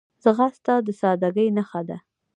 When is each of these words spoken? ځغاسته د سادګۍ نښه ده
ځغاسته 0.23 0.73
د 0.85 0.87
سادګۍ 0.99 1.47
نښه 1.57 1.81
ده 1.89 1.97